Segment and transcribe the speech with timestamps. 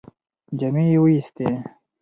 [0.59, 1.47] جامې یې ووېستې.